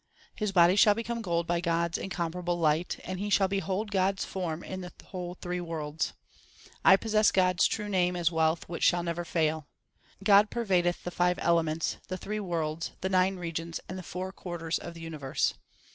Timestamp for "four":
14.01-14.31